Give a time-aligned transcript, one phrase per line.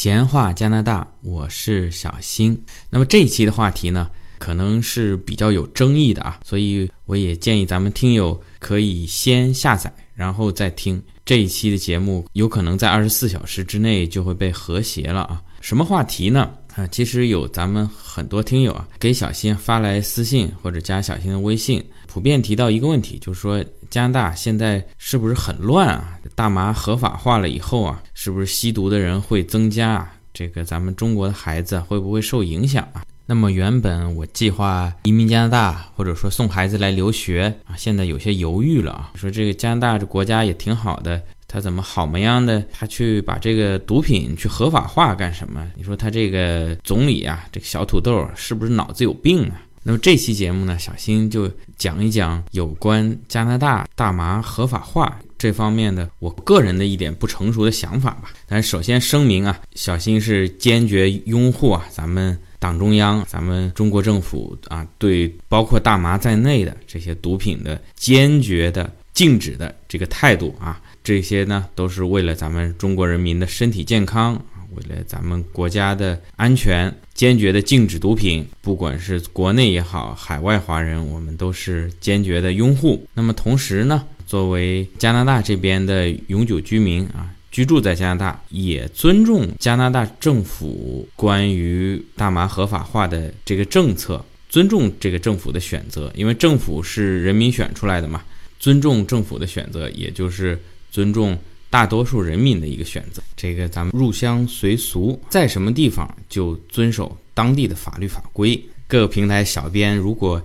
[0.00, 2.58] 闲话加拿大，我是小新。
[2.88, 15.42] 那么这一期的话题呢，可能是比较有争议的啊，所以我也建议咱们听友可以先下载，然后再听这一期的节目，有可能在二十四小时之内就会被和谐了啊。
[15.60, 16.50] 什么话题呢？
[16.76, 26.18] 啊，其实有咱们很多听友啊，给小新发来私信或者加小新的微信，普遍提到一个问题，就是说加拿大现在是不是很乱啊？
[26.40, 30.14] 大麻合法化了以后啊，是不是吸毒的人会增加啊？
[30.32, 33.02] 这个咱们中国的孩子会不会受影响啊？
[33.26, 39.12] 那么原本我计划移民加拿大，或者说送孩子来留学啊，现在有些犹豫了啊。
[39.16, 41.20] 说这个加拿大这国家也挺好的。
[41.46, 42.64] 他怎么好么样的？
[42.72, 45.70] 他去把这个毒品去合法化干什么？
[45.76, 49.60] 你说他这个总理啊，这个小土豆是不是脑子有病啊？
[49.82, 58.30] 那么这期节目呢，小新就讲一讲有关加拿大大麻合法化这方面的我个人的一点不成熟的想法吧。
[58.46, 70.78] 但是首先声明啊，小新是坚决拥护啊，咱们党中央、咱们中国政府啊，对包括大麻在内的这些毒品的坚决的禁止的这个态度啊。
[71.02, 74.34] 这些呢，都是为了咱们中国人民的身体健康，
[74.74, 78.46] 为了咱们国家的安全，坚决的禁止毒品。
[78.60, 83.02] 不管是国内也好，海外华人，我们都是坚决的拥护。
[83.14, 98.22] 那么同时呢，作为加拿大这边的永久居民啊，居住在加拿大，也尊重加拿大政府关于大麻合法化的这个政策，尊重这个政府的选择，因为政府是人民选出来的嘛，
[98.60, 100.56] 尊重政府的选择，也就是。
[100.92, 101.38] 尊重
[101.70, 108.60] 大多数人民的一个选择，这个咱们入乡随俗，在什么地方就遵守当地的法律法规。
[108.88, 110.42] 各个平台小编如果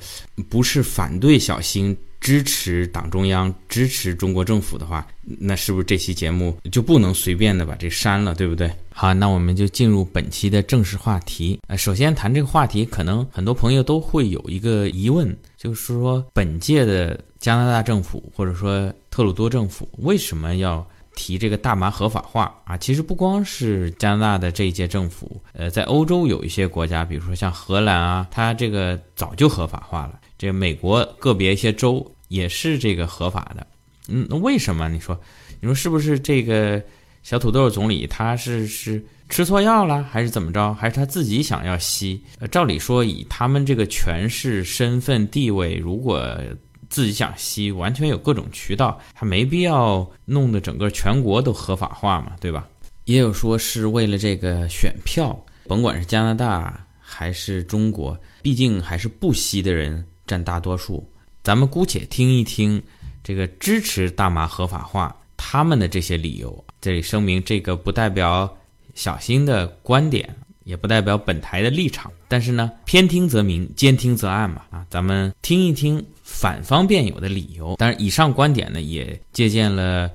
[0.48, 8.68] 不是反对小新支持党中央、支持中国政府的话，那是不是这期节目就不能随便的把这删了，对不对？
[8.92, 11.60] 好，那我们就进入本期的正式话题。
[11.68, 18.92] 呃，首先谈这个话题，可能很多朋友都会有一个疑问，就是说本届的加拿大政府或者说。
[19.12, 20.86] 特鲁多政府为什么要
[21.16, 22.76] 提这个大麻合法化啊？
[22.76, 30.20] 其实不光是加拿大的这一届政府，呃，在欧洲有一些国家，比如说像荷兰啊，它这个早就合法化了。
[30.38, 33.66] 这美国个别一些州也是这个合法的。
[34.08, 34.88] 嗯，那为什么？
[34.90, 35.20] 你说，
[35.60, 36.82] 你说是不是这个
[37.24, 40.74] 小土豆总理他是是吃错药了，还是怎么着？
[40.76, 42.22] 还是他自己想要吸？
[42.40, 46.40] 呃，照理说，以他们这个权势、身份、地位，如果
[46.88, 52.68] 自己想吸，完全有各种渠道，他没必要弄得整个全国都合法化嘛，对吧？
[53.06, 55.36] 也有说是为了这个选票，
[55.68, 61.08] 甭管是加拿大还是中国，毕竟还是不吸的人占大多数。
[61.46, 62.82] 咱们姑且听一听
[63.24, 66.66] 这个支持大麻合法化他们的这些理由。
[66.82, 68.52] 这里声明，这个不代表
[68.96, 70.28] 小新的观点，
[70.64, 72.12] 也不代表本台的立场。
[72.28, 74.64] 但是呢，偏听则明，兼听则暗嘛。
[74.72, 76.04] 啊，咱们听一听。
[76.24, 80.10] 反方辩友的理由，当然，以上观点呢也借鉴了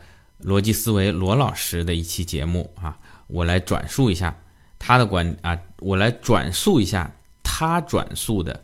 [0.44, 2.98] 逻辑思维罗老师的一期节目啊，
[3.28, 4.36] 我来转述一下
[4.80, 7.08] 他的观啊，我来转述一下
[7.44, 8.60] 他转述的，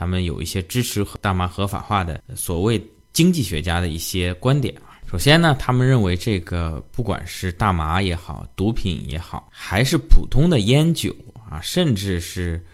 [0.00, 4.96] 他们有一些支持和大麻合法化的所谓经济学家的一些观点啊。
[5.06, 11.14] 首先呢，他们认为这个不管是大麻也好，毒品也好，还是普通的烟酒
[11.50, 12.64] 啊，甚至是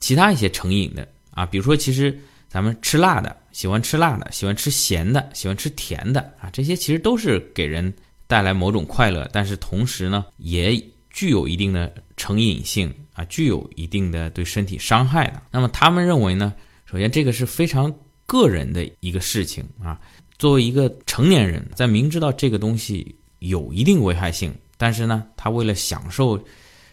[0.00, 2.18] 其他一些成瘾的啊，比如说其实
[2.48, 3.36] 咱们吃辣的。
[3.52, 7.94] 喜欢吃辣的，喜欢吃咸的，喜欢吃甜的啊，这些其实都是给人
[8.26, 10.74] 带来某种快乐，但是同时呢，也
[11.16, 15.42] 具有一定的成瘾性啊，具有一定的对身体伤害的。
[15.50, 16.52] 那么他们认为呢，
[16.84, 17.90] 首先这个是非常
[18.26, 19.98] 个人的一个事情啊。
[20.36, 26.38] 作为一个成年人，在明知道这个东西有一定危害性，但是呢，他为了享受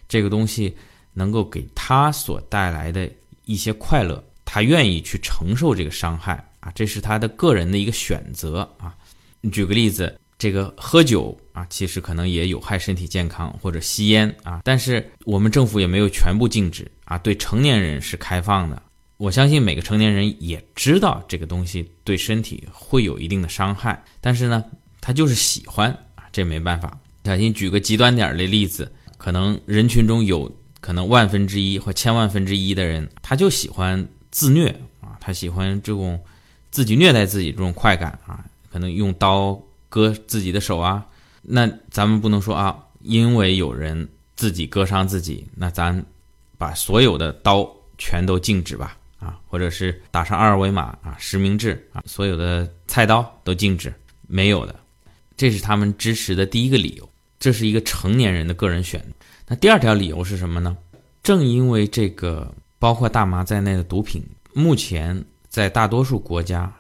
[0.08, 0.74] 这个东西
[1.12, 3.12] 能够给他所带来的
[3.44, 6.36] 一些快乐，他愿意去承受这个伤害。
[6.62, 8.96] 啊，这是他的个人的一个选择啊。
[9.52, 18.84] 举个例子，这个喝酒啊，其实可能也有害身体健康，或者吸烟啊，但是我们政府也没有全部禁止啊，对成年人是开放的。
[19.16, 24.62] 我相信每个成年人也知道这个东西对身体会有一定的伤害，但是呢，
[25.00, 27.00] 他就是喜欢啊，这没办法。
[27.24, 34.68] 小心举个极端点的例子，可能人群中有可能万分之一或千万分之一的人，他就喜欢自虐
[35.00, 36.20] 啊，他喜欢这种。
[36.70, 39.62] 自己虐待自己这种快感啊，可能用刀
[39.94, 41.06] 割自己的手啊，
[41.44, 46.04] 那咱们不能说啊，因为有人自己割伤自己，那咱
[46.58, 53.94] 把所有的刀全都禁止吧啊，或者是打上二维码啊，实名制啊，所有的菜刀都禁止，
[54.28, 54.76] 没有的，
[55.38, 57.08] 这是他们支持的第一个理由，
[57.40, 59.00] 这是一个成年人的个人选。
[59.48, 60.76] 那第二条理由是什么呢？
[61.22, 64.24] 正因为这个包括大麻在内的毒品，
[64.54, 66.74] 目前在大多数国家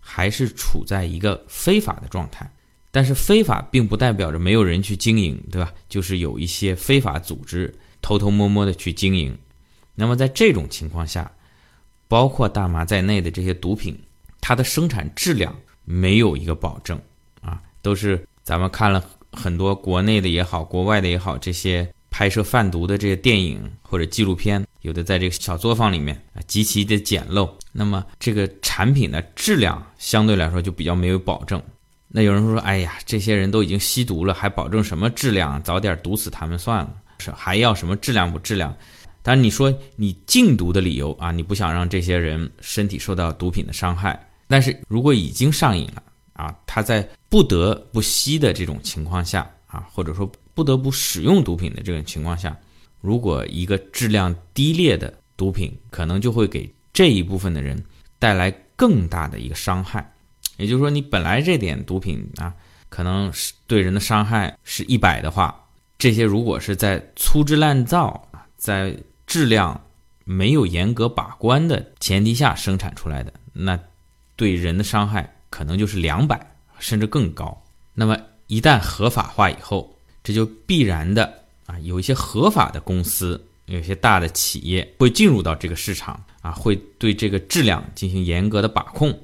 [0.00, 2.50] 还是处在一个非法的状态。
[2.96, 5.70] 但是非法并不代表着没有人去经营，对吧？
[5.86, 9.36] 就是有一些非法组织偷偷摸摸的去经营。
[9.94, 11.30] 那么在这种情况下，
[12.08, 13.98] 包括大麻在内的这些毒品，
[14.40, 15.54] 它的生产质量
[15.84, 16.98] 没有一个保证
[17.42, 31.62] 啊，都是咱们看了很多国内的也好，国外的也好，这些拍摄贩毒的这些电影或者纪录片，有的在这个小作坊里面啊极其的简陋，那么这个产品的质量相对来说就比较没有保证。
[32.16, 35.62] 那有人说：“哎呀，这些人都已经吸毒了，还保证什么质量？
[35.62, 38.74] 早点毒死他们算了，是还要什么质量不质量？”
[39.22, 44.18] 但你说你禁毒的理由啊，你不想让这些人身体受到毒品的伤害。
[44.48, 46.02] 但是如果已经上瘾了
[46.32, 52.56] 啊，他在不得不吸的这种情况下啊，或者说不得不使用毒品的这种情况下，
[53.02, 57.78] 如果一个质量低劣的毒品，可能就会给这一部分的人
[58.18, 60.10] 带来更大的一个伤害。
[60.56, 62.54] 也就是说，你本来这点毒品啊，
[62.88, 65.54] 可能是对人的伤害是一百的话，
[65.98, 69.80] 这些如果是在粗制滥造在质量
[70.24, 73.78] 没有严格把关的前提下生产出来的，那
[74.34, 77.62] 对人的伤害可能就是两百甚至更高。
[77.94, 89.16] 那么一旦合法化以后，这就必然的啊，有一些合法的公司，有些大的企业会进入到这个市场啊，会对这个质量进行严格的把控。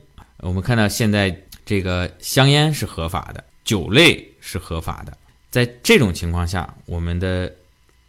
[0.43, 1.35] 我们看到现在
[1.65, 5.17] 这个香烟是合法的，酒类是合法的。
[5.53, 7.55] 在这种情况下，我们的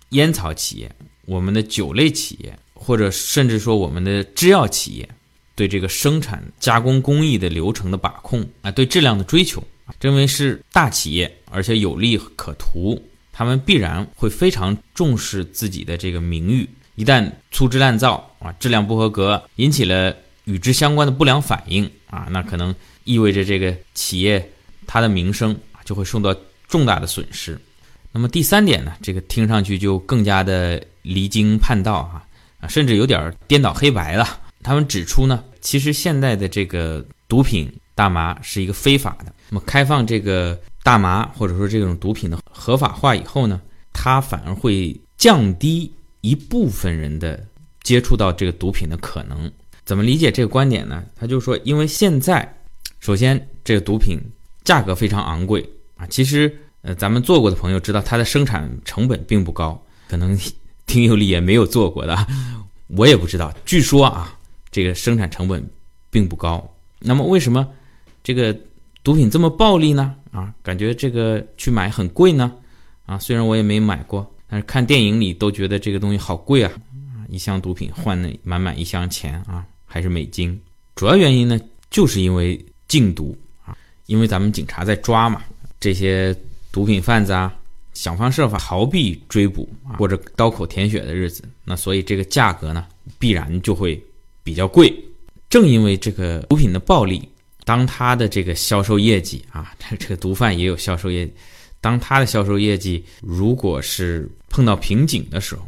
[0.10, 0.92] 烟草企业、
[1.26, 5.08] 我们的酒类企业，或者甚至说我们的制药企业，
[5.54, 9.64] 对这个生产加工工艺的流程的把控啊，对质量的追求，
[10.02, 13.00] 认为是大企业，而且有利可图，
[13.32, 16.68] 他们必然会非常重视自己的这个名誉。
[16.96, 20.18] 一旦粗制滥造啊，质量不合格，引起了。
[20.46, 22.74] 与之相关的不良反应啊，那可能
[23.06, 24.48] 意味着这个企业
[24.86, 26.36] 它的名声就会受到
[26.68, 27.60] 重大的损失。
[28.12, 32.24] 那么第三点呢，这个听上去就更加的离经叛道啊
[32.60, 34.42] 啊，甚至有点颠倒黑白了。
[34.62, 39.34] 他们指出呢，其实现在的这个毒品大麻是一个非法的。
[39.50, 43.60] 那么开放这个大麻或者说这种毒品的合法化以后呢，
[43.92, 47.44] 它反而会降低一部分人的
[47.82, 49.52] 接触到这个毒品的可能。
[49.86, 51.04] 怎么理解这个观点呢？
[51.16, 52.56] 他就说，因为现在，
[53.00, 54.18] 首先这个毒品
[54.64, 56.08] 价格非常昂贵啊。
[56.08, 59.82] 其实，呃，咱们做过的朋友知道，它的生产成本并不高。
[60.08, 60.38] 可能
[60.86, 62.28] 听友里也没有做过的，
[62.88, 63.54] 我也不知道。
[63.66, 64.38] 据说啊，
[64.72, 65.68] 这个生产成本
[66.10, 66.74] 并不高。
[67.00, 67.68] 那么为什么
[68.24, 68.56] 这个
[69.04, 70.16] 毒品这么暴利呢？
[70.32, 72.52] 啊，感觉这个去买很贵呢？
[73.06, 76.72] 啊，虽然我也没买过，但是看电影里都觉得这个东西好贵啊。
[77.30, 79.66] 一箱毒品换那满满一箱钱啊。
[79.94, 80.60] 还是美金，
[80.96, 81.60] 主要原因呢，
[81.92, 85.44] 就是因为禁毒啊，因为咱们警察在抓嘛，
[85.80, 86.36] 这些
[86.72, 87.54] 毒品贩子啊，
[87.94, 92.88] 想方设法逃避追捕啊，过着刀口舔血的日子，那所以这个价格呢，
[93.20, 94.04] 必然就会
[94.42, 94.92] 比较贵。
[95.48, 97.30] 正因为这个毒品的暴利，
[97.64, 101.32] 当他的这个销售业绩啊， 这个毒贩也有销售业，
[101.80, 105.62] 当他的销售业绩如果是碰到瓶颈的时候，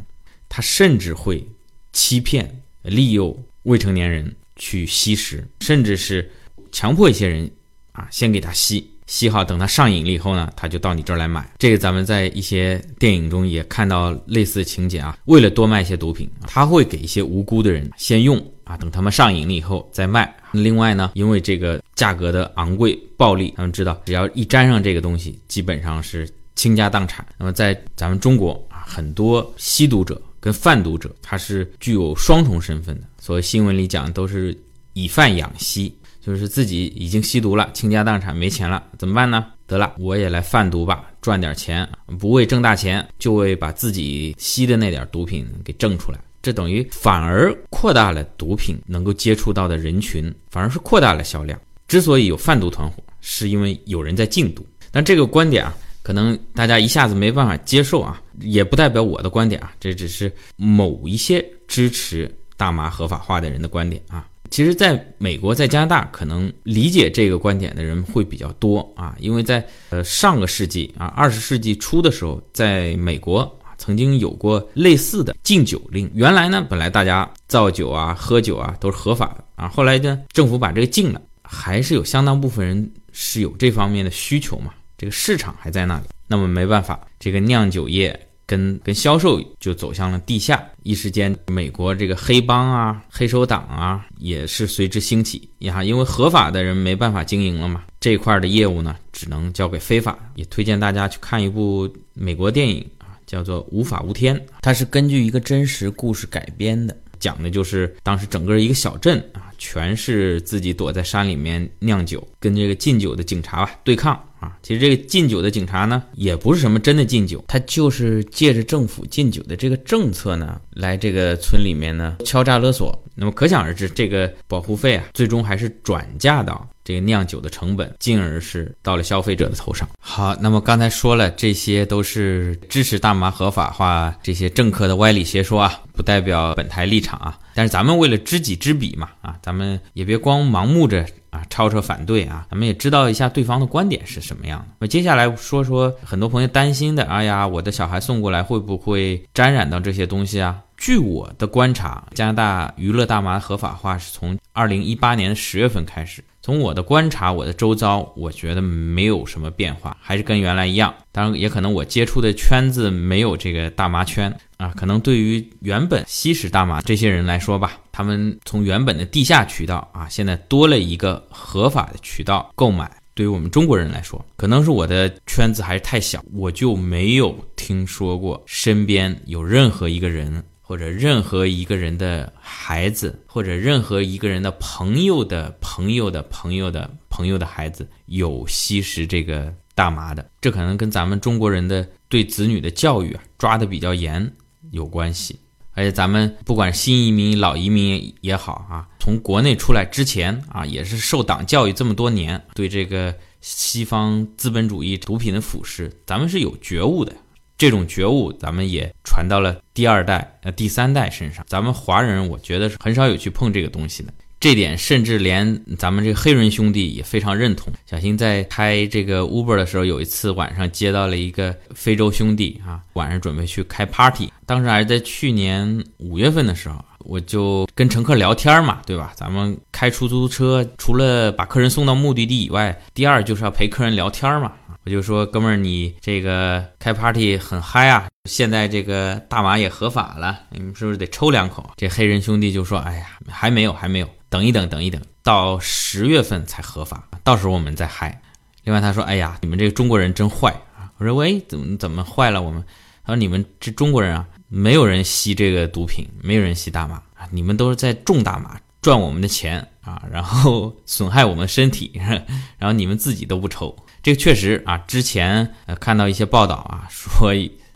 [0.48, 1.46] 他甚至会
[1.92, 3.40] 欺骗、利诱。
[3.66, 6.28] 未成年人去吸食，甚至是
[6.72, 7.50] 强迫一些人
[7.92, 11.50] 啊，先给他吸，吸好，等他上瘾了以后呢，他就到你这儿来买。
[11.58, 15.18] 这个咱们在一些电影中也看到类似情节啊。
[15.24, 20.32] 为了多卖一些毒品，他会给一些无辜的人先用啊，等他们上瘾了以后再卖。
[20.52, 27.26] 另外呢，因为这个价格的昂贵暴利，他们知道只要一沾上这个东西，基本上是倾家荡产。
[27.36, 30.20] 那么在咱们中国啊，很多吸毒者。
[30.46, 33.08] 跟贩毒者，他是具有双重身份的。
[33.18, 34.56] 所以新闻里讲都是
[34.92, 35.92] 以贩养吸，
[36.24, 39.44] 就是自己已经吸毒了，倾家荡产，没钱了，怎么办呢？
[39.66, 41.88] 得了，我也来贩毒吧，赚点钱，
[42.20, 46.20] 不为挣大钱，就为把自己吸的那点毒品给挣出来。
[46.40, 51.60] 这等于反而扩大了毒品能够接触到的人群，反而是扩大了销量。
[51.88, 54.64] 之所以有贩毒团伙，是因为有人在禁毒。
[54.92, 55.76] 但这个观点啊。
[56.06, 64.24] 可能大家一下子没办法接受啊，也不代表我的观点啊，这只是某一些支持大麻合法化的人的观点啊。
[64.48, 76.08] 其实，在美国，在加拿大，可能理解这个观点的人会比较多啊，因为在呃上个世纪啊，二十世纪初的时候，在美国曾经有过类似的禁酒令。
[76.14, 84.72] 原来呢，本来大家造酒啊、喝酒啊都是合法的啊，后来呢，政府把这个禁了，还是有相当部分人是有这方面的需求嘛。
[84.98, 90.64] 这个市场还在那里，那么没办法，这个酿酒业跟跟销售就走向了地下。
[90.82, 95.82] 一时间，美国这个黑帮啊、黑手党啊，也是随之兴起呀。
[95.82, 100.16] 因为合法的人没办法经营了嘛，这块的业务呢，只能交给非法。
[100.36, 106.96] 也推荐大家去看一部美国电影啊，叫做《无法无天》，它是根据一个真实故事改编的。
[107.18, 114.56] 讲的就是当时整个一个小镇啊，全是自己躲在山里面酿酒，跟这个禁酒的警察吧对抗啊。
[114.62, 122.98] 其实这个禁酒的警察呢，也不是什么真的禁酒，他就是借着政府禁酒的这个政策呢，来这个村里面呢敲诈勒索。
[123.16, 126.68] 那么可想而知，这个保护费啊，最终还是转嫁到。
[126.84, 129.88] 这个酿酒的成本，进而是到了消费者的头上。
[129.98, 137.36] 好，那么刚才说了，这些都是支持大麻合法化这些政客的歪理邪说啊，不代表本台立场啊。
[137.56, 144.66] 但是咱们为了知己知彼嘛，啊，咱们也别光盲目着啊，吵吵反对啊，咱们也知道一下对方的观点是什么样的。
[144.78, 150.56] 那接下来说说很多朋友担心的，哎呀，我的小孩送过来会不会沾染到这些东西啊？
[150.76, 156.22] 据我的观察，加拿大娱乐大麻合法化是从二零一八年的十月份开始。
[156.42, 160.94] 从我的观察，我的周遭，我觉得没有什么变化，还是跟原来一样。
[161.10, 164.72] 当然，也可能我接触的圈子没有这个大麻圈啊。
[164.76, 172.88] 可能对于原本吸食大麻这些人来说吧，他们从原本的地下渠道啊，现在多了一个合法的渠道购买。
[173.12, 180.44] 对于我们中国人来说，可能是我的圈子还是太小，我就没有听说过身边有任何一个人。
[180.68, 194.28] 或者任何一个人的孩子，或者任何一个人的朋友的朋友的朋友的朋友的孩子有吸食这个大麻的，这可能跟咱们中国人的对子女的教育啊抓的比较严
[194.72, 195.38] 有关系。
[195.70, 207.14] 而且咱们不管新移民、老移民也好啊，从国内出来之前啊，也是受党教育这么多年，对这个西方资本主义毒品的腐蚀，咱们是有觉悟的。
[207.58, 211.44] 这种觉悟，咱们也传到了第二代、呃第三代身上。
[211.48, 214.12] 咱们华人，我觉得是很少有去碰这个东西的。
[214.38, 217.72] 这点，甚至连咱们这个黑人兄弟也非常认同。
[217.86, 224.30] 小新在开这个 Uber 的时候，有一次晚上接到了一个非洲兄弟啊，晚上准备去开 party。
[224.44, 229.14] 当时还是在去年五月份的时候，我就跟乘客聊天嘛，对吧？
[229.16, 234.52] 咱们开出租车，除了把客人送到目的地以外，第二就是要陪客人聊天嘛。
[234.86, 238.06] 我就说，哥们儿，你这个开 party 很嗨啊！
[238.30, 241.68] 现在这个大麻也合法了，你们是不是得抽两口？
[241.76, 248.22] 这黑人兄弟就说：“哎呀，还没有，还没有，等一等，等一等，到十月份才合法，到时候我们再嗨。”
[248.62, 252.40] 另外他说：“哎呀，你们这个中国人真坏啊！”我说：“喂，怎么怎么坏了？
[252.40, 252.62] 我们？”
[253.04, 261.90] 他说：“你们这中国人啊，没有人吸这个毒品，没有人吸大麻啊，你们都是在种大麻，赚我们的钱啊，然后损害我们身体，
[262.56, 263.76] 然后你们自己都不抽。”
[264.06, 267.32] 这个确实啊，之前呃看到一些报道啊，说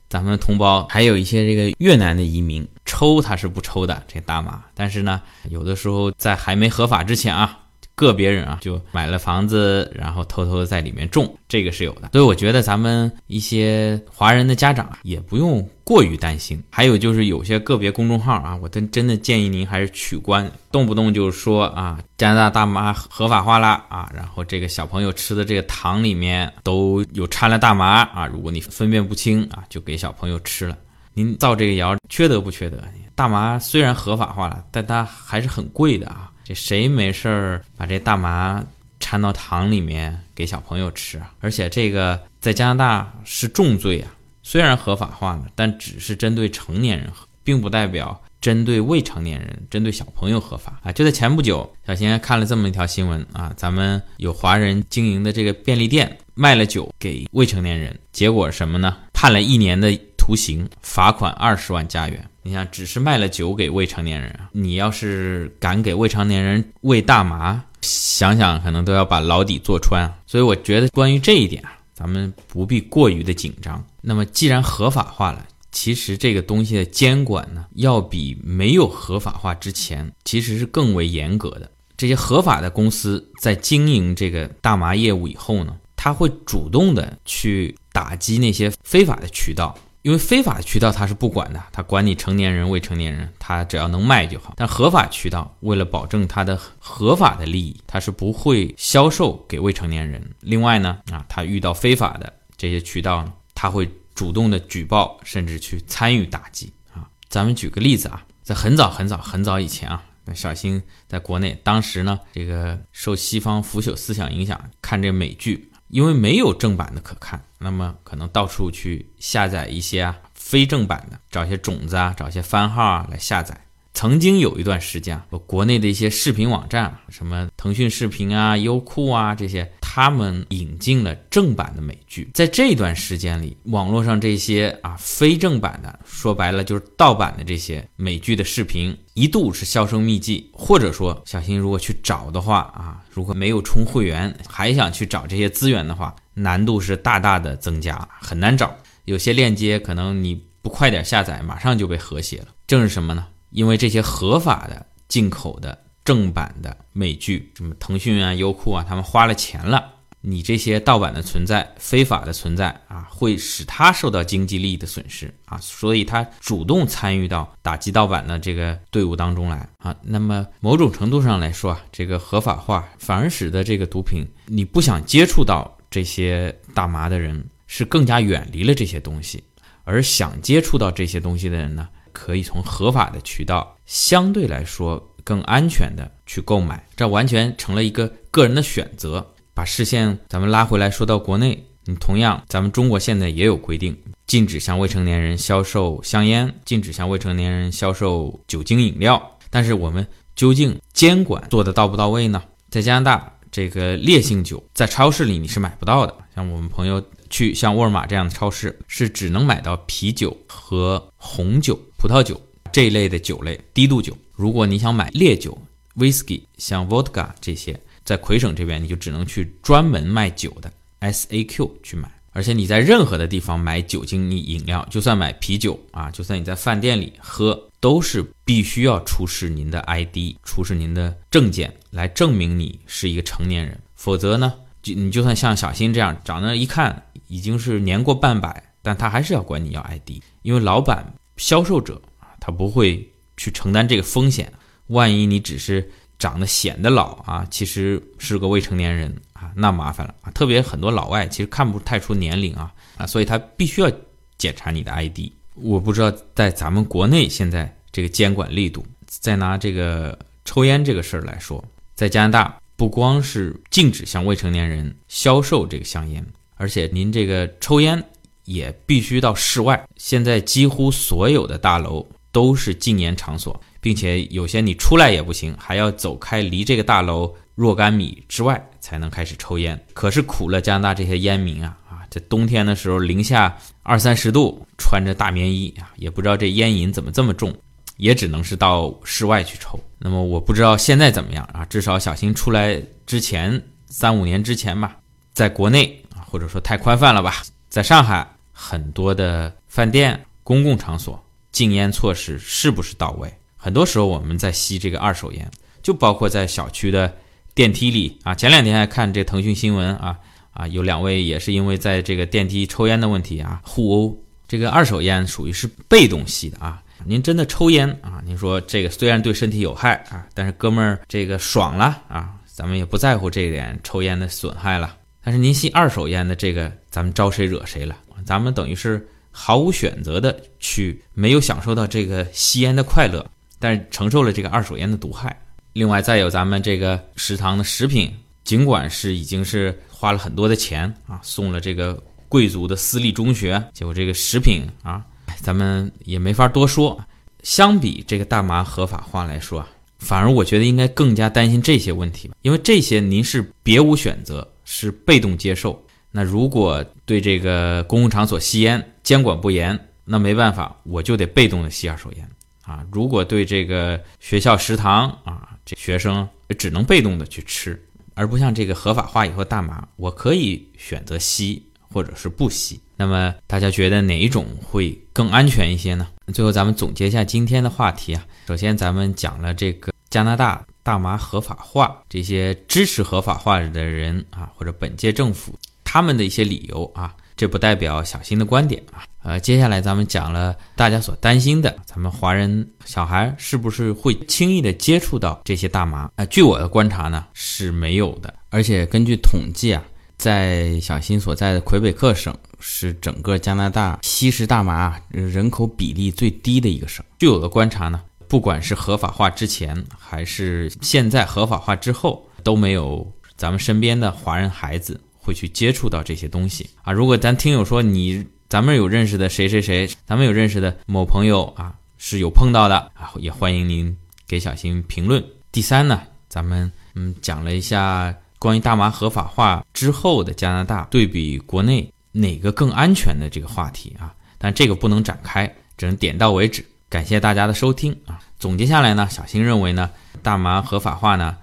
[0.09, 7.59] 咱们同胞还有一些这个越南的移民抽他是不抽的这大麻，但是呢，有的时候在还没合法之前啊。
[8.01, 12.09] 个别人啊，就买了房子，然后偷偷在里面种，这个是有的。
[12.13, 16.63] 所以我觉得咱们一些华人的家长，也不用过于担心。
[16.71, 30.75] 还有就是有些个别公众号啊，我真真的建议您还是取关，动不动就说啊，加拿大大麻合法化啦啊，然后这个小朋友吃的这个糖里面都有掺了大麻啊，如果你分辨不清啊，就给小朋友吃了。
[31.13, 32.79] 您造这个谣，缺德不缺德？
[33.15, 36.31] 大麻虽然合法化了，但它还是很贵的啊。
[36.55, 38.65] 谁没事儿把这大麻
[38.99, 41.33] 掺到糖里面给小朋友吃啊？
[41.41, 47.11] 而且这个在加拿大是重罪啊，虽然合法化了，但只是针对成年人，
[47.43, 50.93] 并不代表针对未成年人、针对小朋友合法啊。
[50.93, 58.97] 就在前不久，小新看了这么一条新闻啊，咱们有华人经营的这个便利店卖了酒给未成年人，结果什么呢？
[59.13, 62.30] 判了一年的徒刑，罚款二十万加元。
[62.43, 64.35] 你想，只是卖了酒给未成年人？
[64.53, 70.11] 你要是敢给未成年人喂大麻，想想可能都要把牢底坐穿！
[70.27, 73.85] 所以我觉得，关于这一点啊，咱们不必过于的紧张。
[74.01, 81.71] 那么，既然合法化了，其实这个东西的监管呢，要比没有合法化之前其实是更为严格的。
[81.97, 89.77] 这些合法的公司在经营这个大麻业务以后呢，他会主动的去打击那些非法的渠道。
[90.03, 94.55] 因为非法的渠道他是不管的，他管你成年人未成年人，他只要能卖就好。
[94.57, 100.35] 但合法渠道为了保证他的合法的利益，他是不会销售给未成年人。
[100.41, 106.73] 另外呢，啊，他遇到非法的这些渠道呢，他会主动的举报，甚至去参与打击。
[106.95, 110.03] 啊，咱们举个例子啊，在很早很早很早以前啊，
[110.35, 115.71] 小新在国内，当时呢，这个受西方腐朽思想影响，看这美剧。
[115.91, 123.67] 因为没有正版的可看，那么可能到处去下载一些啊非正版的，找些种子啊，找些番号啊来下载。
[123.93, 132.31] 曾经有一段时间啊，国内的一些视频网站，什么腾讯视频啊、优酷啊这些，他们引进了正版的美剧。
[132.33, 140.49] 在这段时间里，网络上这些啊非正版的，说白了就是盗版的这些美剧的视频，一度是销声匿迹。
[140.53, 148.73] 或者说，小新如果去找的话啊，如果没有充会员，还想去找这些资源的话，难度是大大的增加，很难找。
[149.07, 152.47] 有些链接可能你不快点下载，马上就被和谐了。
[152.69, 153.27] 正是什么呢？
[153.51, 159.93] 因为这些合法的进口的正版的美剧，什么腾讯啊、优酷啊，他们花了钱了，
[160.23, 169.95] 你这些盗版的存在、非法的存在啊，会使他受到经济利益的损失啊，所以他主动参与到打击盗版的这个队伍当中来啊。
[170.03, 179.43] 那么某种程度上来说啊，这个合法化反而使得这个毒品，你不想接触到这些大麻的人是更加远离了这些东西，
[179.85, 181.89] 而想接触到这些东西的人呢？
[182.13, 189.25] 可以从合法的渠道，相对来说更安全的去购买，这完全成了一个个人的选择。
[189.55, 193.97] 把视线咱们拉回来，说到国内，你同样，咱们中国现在也有规定，
[194.27, 199.39] 禁止向未成年人销售香烟，禁止向未成年人销售酒精饮料。
[199.51, 202.43] 但是我们究竟监管做的到不到位呢？
[202.71, 207.01] 在加拿大，这个烈性酒在超市里你是买不到的，像我们朋友。
[207.33, 212.41] 去像沃尔玛这样的超市是只能买到啤酒和红酒、葡萄酒
[212.73, 214.13] 这一类的酒类低度酒。
[214.41, 215.59] 如果你想买烈酒、
[215.99, 222.11] whisky，像 vodka 这些，在魁省这边你就只能去专门卖酒的 SAQ 去买。
[222.33, 237.05] 而且你在任何的地方买酒精饮料，就算买啤酒啊，就算你在饭店里喝，都是必须要出示您的 ID，出示您的证件来证明你是一个成年人，否则呢，就你就算像小新这样长得一看。
[237.29, 243.09] 已经是年过半百，但他还是要管你要 ID，因为老板、销售者啊，他不会
[243.41, 244.53] 去承担这个风险。
[244.89, 250.31] 万一你只是长得显得老啊，其实是个未成年人啊，那麻烦了啊。
[250.33, 253.91] 特别很多老外其实看不太出年龄啊啊，所以他必须要
[254.37, 255.21] 检查你的 ID。
[255.55, 261.65] 我不知道在咱们国内现在这个监管力度，再拿这个抽烟这个事儿来说，
[261.95, 266.23] 在加拿大不光是禁止向未成年人销售这个香烟。
[266.57, 268.03] 而且您这个抽烟
[268.45, 269.83] 也必须到室外。
[269.97, 279.79] 现在几乎所有的大楼都是禁烟场所，并且有些你出来也不行，还要走开离这个大楼若干米之外才能开始抽烟。
[279.93, 282.03] 可是苦了加拿大这些烟民啊啊！
[282.11, 287.55] 在冬天的时候零下二三十度，穿着大棉衣啊，也不知道这烟瘾怎么这么重，
[287.97, 289.79] 也只能是到室外去抽。
[289.99, 291.65] 那么我不知道现在怎么样啊？
[291.65, 294.97] 至少小新出来之前三五年之前吧，
[295.33, 295.97] 在国内。
[296.33, 297.43] 或者说太宽泛了吧？
[297.69, 301.21] 在上海，很多的饭店、公共场所
[301.53, 303.33] 禁烟措施是不是到位？
[303.57, 305.51] 很多时候我们在吸这个二手烟，
[305.83, 307.15] 就包括在小区的
[307.55, 308.35] 电梯里啊。
[308.35, 310.19] 前两天还看这腾讯新闻啊
[310.53, 314.25] 啊，有两位也是因为在这个电梯抽烟的问题啊互殴。
[314.49, 316.83] 这个二手烟属于是被动吸的啊。
[317.05, 318.21] 您真的抽烟啊？
[318.25, 324.97] 您说这个虽然对身体有害啊，但是哥们儿这个爽了啊，咱们也不在乎这一点抽烟的损害了。
[325.23, 327.97] 但是您吸二手烟的这个，咱们招谁惹谁了？
[328.25, 333.25] 咱们等于是毫无选择的去，没有享受到这个吸烟的快乐，
[333.59, 335.37] 但是承受了这个二手烟的毒害。
[335.73, 338.13] 另外，再有咱们这个食堂的食品，
[338.45, 345.05] 尽管是已经是花了很多的钱啊，送了这个贵族的私立中学，结果这个食品啊，
[345.41, 346.99] 咱们也没法多说。
[347.43, 354.47] 相比这个大麻合法化来说啊，反而我觉得应该更加担心这些问题吧，因为这些您是别无选择。
[354.73, 355.85] 是被动接受。
[356.13, 362.31] 那如果对这个公共场所吸烟监管不严，那没办法，我就得被动的吸二手烟
[362.63, 362.87] 啊。
[362.93, 367.77] 如果对这个学校食堂啊，这学生只能被动的去吃，
[368.15, 371.61] 而不像这个合法化以后大麻，我可以选择吸
[371.93, 372.81] 或者是不吸。
[372.95, 376.07] 那么大家觉得哪一种会更安全一些呢？
[376.33, 378.25] 最后咱们总结一下今天的话题啊。
[378.47, 380.65] 首先咱们讲了这个加拿大。
[380.83, 385.55] 大麻合法化，这些支持合法化的人啊，或者本届政府
[385.93, 389.03] 他们的一些理由啊，这不代表小新的观点啊。
[389.25, 396.09] 呃，接下来咱们讲了大家所担心的，咱们华人小孩是不是会轻易的接触到这些大麻？
[396.15, 398.33] 啊，据我的观察呢，是没有的。
[398.51, 399.83] 而且根据统计啊，
[400.17, 407.05] 在小新所在的魁北克省是整个加拿大吸食大麻人口比例最低的一个省。
[407.19, 408.01] 据我的观察呢。
[408.29, 413.05] 不管是合法化之前，还是现在合法化之后，都没有
[413.37, 416.93] 咱们身边的华人孩子会去接触到这些东西啊。
[416.93, 425.25] 如果咱听友说你咱们有认识的谁谁谁，咱们有认识的某朋友啊，是有碰到的啊，也欢迎您给小新评论。
[425.53, 436.65] 第三呢，咱们嗯讲了一下关于大麻合法化之后的加拿大对比国内哪个更安全的这个话题啊，但这个不能展开，只能点到为止。
[436.89, 438.19] 感谢大家的收听啊！
[438.37, 439.89] 总结下来呢，小新认为呢，
[440.25, 441.37] 大麻合法化呢，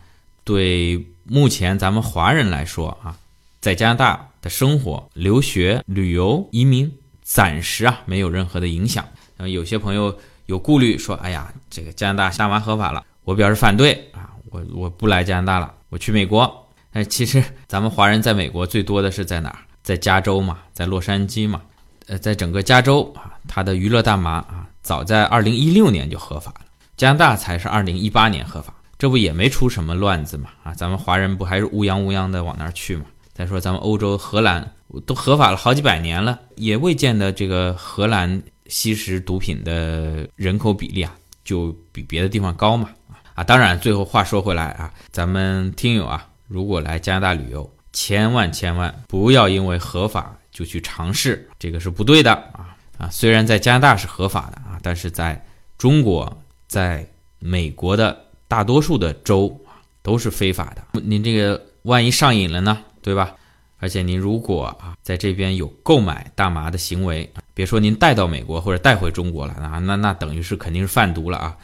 [0.44, 3.18] 对目前咱们华人来说啊，
[3.68, 6.90] 在加拿大的生活、留学、旅游、移民，
[7.22, 9.06] 暂时啊没有任何的影响。
[9.36, 19.60] 那么有些朋友有顾虑，说：“哎呀，这个加拿大大麻合法了，我表示反对啊，我我不来加拿大了，我去美国。”哎，其实咱们华人在美国最多的是在哪儿？
[19.84, 21.62] 在加州嘛，在洛杉矶嘛。
[22.08, 24.66] 呃，在整个加州啊，它的娱乐大麻啊。
[24.82, 26.62] 早在二零一六年就合法了，
[26.96, 30.52] 加拿大才是二零一八年合法，这不也没出什么乱子嘛？
[30.64, 33.04] 啊，咱们华人不还是乌泱乌泱的往那儿去嘛？
[33.38, 34.74] 再说咱们欧洲荷兰
[35.06, 42.90] 都合法了好几百年了，也未见得这个荷兰吸食毒品的人口比例啊就比别的地方高嘛？
[43.36, 52.76] 啊，当然最后话说回来啊，咱们听友啊，如果来加拿大旅游，千万千万不要因为合法就去尝试，这个是不对的啊。
[52.98, 55.46] 啊，虽然在加拿大是合法的啊，但是在
[55.78, 59.56] 中国、在美国的大多数的州
[60.02, 61.00] 都是非法的。
[61.02, 63.34] 您这个万一上瘾了呢，对吧？
[63.78, 71.56] 而且您如果啊在这边有购买大麻的行为，别说您带到美国或者带回中国了啊，那那等于是肯定是贩毒了啊。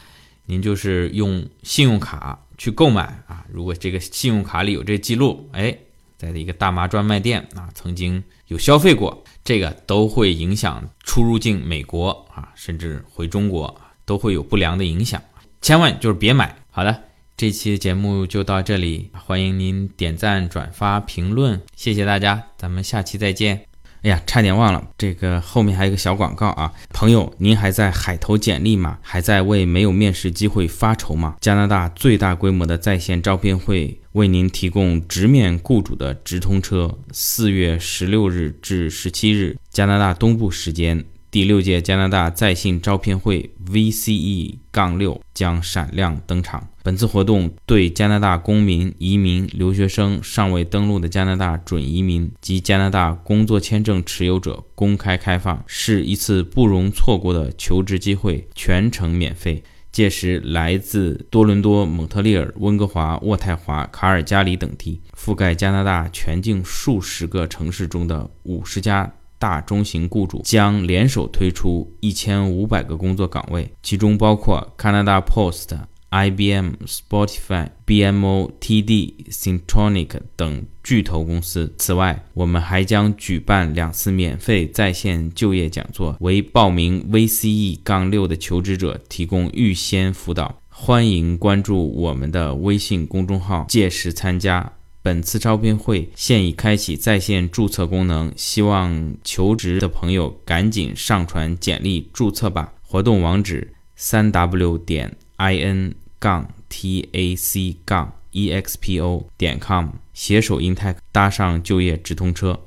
[0.45, 5.77] 您就是用信用卡去购买啊，如果这个信用卡里有这记录，哎，
[6.17, 9.21] 在一个大麻专卖店啊曾经有消费过。
[9.43, 13.75] 这个都会影响出入境美国啊，甚至回中国
[14.06, 15.21] 都会有不良的影响，
[15.60, 16.56] 千万就是别买。
[16.71, 17.03] 好的，
[17.35, 23.65] 这期节目就到这里，欢迎您点赞、转发、评论，谢谢大家，咱们下期再见。
[24.03, 28.99] 哎呀，差点忘了，这个后面还有个小广告啊，朋友，您还在海投简历吗？
[29.01, 31.35] 还在为没有面试机会发愁吗？
[31.41, 41.03] 加拿大最大规模的在线招聘会为您提供直面雇主的直通车，四月十六日至十七日，加拿大东部时间。
[41.31, 46.67] 第六届加拿大在线招聘会 VCE 杠六将闪亮登场。
[46.85, 59.63] 本次活动对加拿大公民、移民、留学生、尚未登陆的加拿大准移民及加拿大工作签证持有者公开开放，是一次不容错过的求职机会，全程免费。
[59.93, 69.09] 届时，来自多伦多、蒙特利尔、温哥华、渥太华、卡尔加里等地，覆盖加拿大全境数十个城市中的五十家。
[69.39, 75.77] 大中型雇主将联手推出一千五百个工作岗位，其中包括 Canada Post、
[76.13, 81.73] IBM、Spotify、BMO、TD、Syntonic 等巨头公司。
[81.80, 90.62] 此外，我们还将举办两次免费在线就业讲座，为报名 VCE 杠六的求职者提供预先辅导。
[90.69, 94.73] 欢迎关注我们的微信公众号，届时参加。
[95.02, 102.71] 本次招聘会现已开启在线注册功能，希望求职的朋友赶紧上传简历注册吧。
[102.84, 112.62] 活动网址：三 w 点 i n 杠 t a c 杠 e x p o 点 com，携手英泰搭上就业直通车。